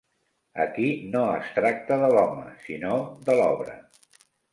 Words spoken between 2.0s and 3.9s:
de l'home, sinó de l'obra